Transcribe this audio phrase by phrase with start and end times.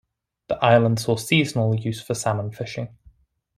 [0.47, 2.87] The island saw seasonal use for salmon fishing.